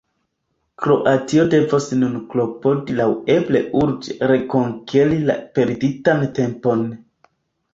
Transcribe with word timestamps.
Kroatio 0.83 1.43
devos 1.51 1.89
nun 1.99 2.15
klopodi 2.31 2.95
laŭeble 3.01 3.61
urĝe 3.83 4.31
rekonkeri 4.33 5.21
la 5.29 5.37
perditan 5.59 6.25
tempon. 6.41 6.83